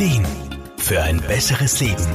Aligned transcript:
Ideen 0.00 0.26
für 0.78 1.02
ein 1.02 1.20
besseres 1.20 1.78
Leben. 1.78 2.06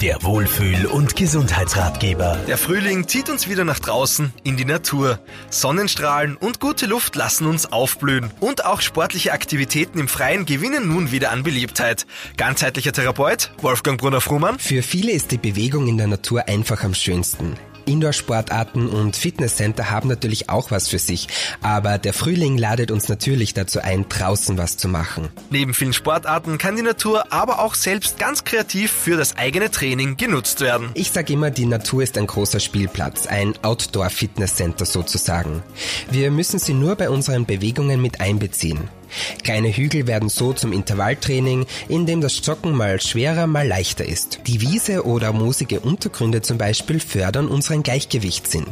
Der 0.00 0.22
Wohlfühl- 0.22 0.86
und 0.86 1.14
Gesundheitsratgeber. 1.14 2.38
Der 2.48 2.56
Frühling 2.56 3.06
zieht 3.06 3.28
uns 3.28 3.50
wieder 3.50 3.66
nach 3.66 3.80
draußen 3.80 4.32
in 4.44 4.56
die 4.56 4.64
Natur. 4.64 5.18
Sonnenstrahlen 5.50 6.38
und 6.38 6.58
gute 6.58 6.86
Luft 6.86 7.16
lassen 7.16 7.46
uns 7.46 7.70
aufblühen. 7.70 8.30
Und 8.40 8.64
auch 8.64 8.80
sportliche 8.80 9.32
Aktivitäten 9.32 9.98
im 9.98 10.08
Freien 10.08 10.46
gewinnen 10.46 10.88
nun 10.88 11.12
wieder 11.12 11.30
an 11.30 11.42
Beliebtheit. 11.42 12.06
Ganzheitlicher 12.38 12.92
Therapeut 12.92 13.50
Wolfgang 13.60 14.00
Brunner-Frumann. 14.00 14.58
Für 14.58 14.82
viele 14.82 15.12
ist 15.12 15.30
die 15.30 15.36
Bewegung 15.36 15.86
in 15.86 15.98
der 15.98 16.06
Natur 16.06 16.48
einfach 16.48 16.82
am 16.82 16.94
schönsten. 16.94 17.58
Indoor-Sportarten 17.88 18.88
und 18.88 19.16
Fitnesscenter 19.16 19.90
haben 19.90 20.08
natürlich 20.08 20.48
auch 20.48 20.70
was 20.70 20.88
für 20.88 20.98
sich, 20.98 21.28
aber 21.62 21.98
der 21.98 22.12
Frühling 22.12 22.58
ladet 22.58 22.90
uns 22.90 23.08
natürlich 23.08 23.54
dazu 23.54 23.80
ein, 23.80 24.08
draußen 24.08 24.58
was 24.58 24.76
zu 24.76 24.88
machen. 24.88 25.28
Neben 25.50 25.74
vielen 25.74 25.92
Sportarten 25.92 26.58
kann 26.58 26.76
die 26.76 26.82
Natur 26.82 27.32
aber 27.32 27.60
auch 27.60 27.74
selbst 27.74 28.18
ganz 28.18 28.44
kreativ 28.44 28.92
für 28.92 29.16
das 29.16 29.36
eigene 29.36 29.70
Training 29.70 30.16
genutzt 30.16 30.60
werden. 30.60 30.90
Ich 30.94 31.10
sage 31.10 31.32
immer, 31.32 31.50
die 31.50 31.66
Natur 31.66 32.02
ist 32.02 32.18
ein 32.18 32.26
großer 32.26 32.60
Spielplatz, 32.60 33.26
ein 33.26 33.54
Outdoor-Fitnesscenter 33.62 34.84
sozusagen. 34.84 35.62
Wir 36.10 36.30
müssen 36.30 36.58
sie 36.58 36.74
nur 36.74 36.96
bei 36.96 37.10
unseren 37.10 37.46
Bewegungen 37.46 38.02
mit 38.02 38.20
einbeziehen. 38.20 38.88
Kleine 39.44 39.68
Hügel 39.68 40.06
werden 40.06 40.28
so 40.28 40.52
zum 40.52 40.72
Intervalltraining, 40.72 41.66
in 41.88 42.06
dem 42.06 42.20
das 42.20 42.44
Joggen 42.44 42.72
mal 42.72 43.00
schwerer, 43.00 43.46
mal 43.46 43.66
leichter 43.66 44.04
ist. 44.04 44.40
Die 44.46 44.60
Wiese 44.60 45.04
oder 45.04 45.32
moosige 45.32 45.80
Untergründe 45.80 46.42
zum 46.42 46.58
Beispiel 46.58 47.00
fördern 47.00 47.48
unseren 47.48 47.82
Gleichgewichtssinn. 47.82 48.66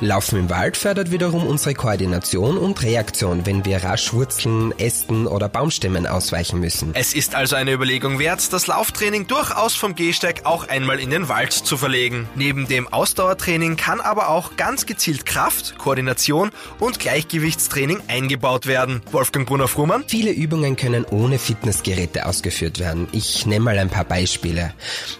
Laufen 0.00 0.38
im 0.38 0.50
Wald 0.50 0.76
fördert 0.76 1.10
wiederum 1.10 1.46
unsere 1.46 1.74
Koordination 1.74 2.56
und 2.58 2.82
Reaktion, 2.82 3.46
wenn 3.46 3.64
wir 3.64 3.82
rasch 3.84 4.12
Wurzeln, 4.12 4.72
Ästen 4.78 5.26
oder 5.26 5.48
Baumstämmen 5.48 6.06
ausweichen 6.06 6.60
müssen. 6.60 6.90
Es 6.94 7.14
ist 7.14 7.34
also 7.34 7.56
eine 7.56 7.72
Überlegung 7.72 8.18
wert, 8.18 8.52
das 8.52 8.66
Lauftraining 8.66 9.26
durchaus 9.26 9.74
vom 9.74 9.94
Gehsteig 9.94 10.42
auch 10.44 10.68
einmal 10.68 10.98
in 10.98 11.10
den 11.10 11.28
Wald 11.28 11.52
zu 11.52 11.76
verlegen. 11.76 12.28
Neben 12.34 12.68
dem 12.68 12.88
Ausdauertraining 12.88 13.76
kann 13.76 14.00
aber 14.00 14.28
auch 14.28 14.56
ganz 14.56 14.86
gezielt 14.86 15.26
Kraft, 15.26 15.78
Koordination 15.78 16.50
und 16.78 16.98
Gleichgewichtstraining 16.98 18.00
eingebaut 18.08 18.66
werden. 18.66 19.02
Wolfgang 19.12 19.46
Brunner 19.46 19.68
Fuhrmann? 19.82 20.04
Viele 20.06 20.30
Übungen 20.30 20.76
können 20.76 21.04
ohne 21.10 21.40
Fitnessgeräte 21.40 22.26
ausgeführt 22.26 22.78
werden. 22.78 23.08
Ich 23.10 23.46
nenne 23.46 23.64
mal 23.64 23.78
ein 23.80 23.90
paar 23.90 24.04
Beispiele. 24.04 24.72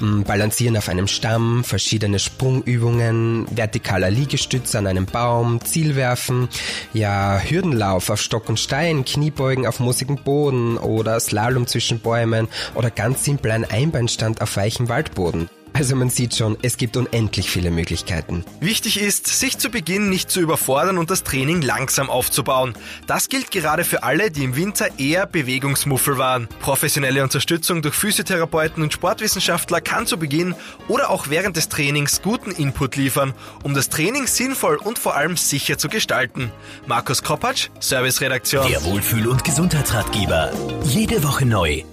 Hm, 0.00 0.24
Balancieren 0.24 0.76
auf 0.76 0.88
einem 0.88 1.06
Stamm, 1.06 1.62
verschiedene 1.62 2.18
Sprungübungen, 2.18 3.46
vertikaler 3.54 4.10
Liegestütz 4.10 4.74
an 4.74 4.88
einem 4.88 5.06
Baum, 5.06 5.64
Zielwerfen, 5.64 6.48
ja, 6.92 7.38
Hürdenlauf 7.38 8.10
auf 8.10 8.20
Stock 8.20 8.48
und 8.48 8.58
Stein, 8.58 9.04
Kniebeugen 9.04 9.64
auf 9.64 9.78
moosigem 9.78 10.16
Boden 10.16 10.76
oder 10.76 11.20
Slalom 11.20 11.68
zwischen 11.68 12.00
Bäumen 12.00 12.48
oder 12.74 12.90
ganz 12.90 13.22
simpel 13.22 13.52
ein 13.52 13.64
Einbeinstand 13.64 14.40
auf 14.40 14.56
weichem 14.56 14.88
Waldboden. 14.88 15.48
Also 15.78 15.94
man 15.94 16.10
sieht 16.10 16.34
schon, 16.34 16.58
es 16.62 16.76
gibt 16.76 16.96
unendlich 16.96 17.48
viele 17.48 17.70
Möglichkeiten. 17.70 18.44
Wichtig 18.58 19.00
ist, 19.00 19.28
sich 19.28 19.58
zu 19.58 19.70
Beginn 19.70 20.10
nicht 20.10 20.28
zu 20.28 20.40
überfordern 20.40 20.98
und 20.98 21.08
das 21.08 21.22
Training 21.22 21.62
langsam 21.62 22.10
aufzubauen. 22.10 22.74
Das 23.06 23.28
gilt 23.28 23.52
gerade 23.52 23.84
für 23.84 24.02
alle, 24.02 24.32
die 24.32 24.42
im 24.42 24.56
Winter 24.56 24.98
eher 24.98 25.24
Bewegungsmuffel 25.26 26.18
waren. 26.18 26.48
Professionelle 26.58 27.22
Unterstützung 27.22 27.80
durch 27.80 27.94
Physiotherapeuten 27.94 28.82
und 28.82 28.92
Sportwissenschaftler 28.92 29.80
kann 29.80 30.08
zu 30.08 30.18
Beginn 30.18 30.56
oder 30.88 31.10
auch 31.10 31.30
während 31.30 31.56
des 31.56 31.68
Trainings 31.68 32.22
guten 32.22 32.50
Input 32.50 32.96
liefern, 32.96 33.32
um 33.62 33.72
das 33.72 33.88
Training 33.88 34.26
sinnvoll 34.26 34.78
und 34.78 34.98
vor 34.98 35.14
allem 35.14 35.36
sicher 35.36 35.78
zu 35.78 35.88
gestalten. 35.88 36.50
Markus 36.88 37.22
Kopacz, 37.22 37.70
Serviceredaktion. 37.78 38.68
Der 38.68 38.82
Wohlfühl- 38.82 39.28
und 39.28 39.44
Gesundheitsratgeber. 39.44 40.50
Jede 40.82 41.22
Woche 41.22 41.46
neu 41.46 41.84